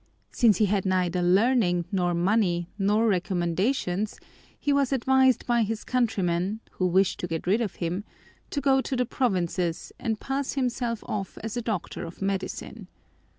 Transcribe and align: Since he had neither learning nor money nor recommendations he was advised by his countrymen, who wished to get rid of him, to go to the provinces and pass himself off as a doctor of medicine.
Since 0.31 0.57
he 0.57 0.65
had 0.65 0.83
neither 0.83 1.21
learning 1.21 1.85
nor 1.91 2.15
money 2.15 2.67
nor 2.79 3.05
recommendations 3.07 4.17
he 4.59 4.73
was 4.73 4.91
advised 4.91 5.45
by 5.45 5.61
his 5.61 5.83
countrymen, 5.83 6.59
who 6.71 6.87
wished 6.87 7.19
to 7.19 7.27
get 7.27 7.45
rid 7.45 7.61
of 7.61 7.75
him, 7.75 8.03
to 8.49 8.61
go 8.61 8.81
to 8.81 8.95
the 8.95 9.05
provinces 9.05 9.91
and 9.99 10.19
pass 10.19 10.53
himself 10.53 11.03
off 11.05 11.37
as 11.43 11.55
a 11.55 11.61
doctor 11.61 12.03
of 12.03 12.19
medicine. 12.19 12.87